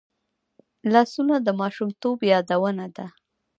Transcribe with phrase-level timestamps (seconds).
[0.93, 3.05] لاسونه د ماشومتوب یادونه ده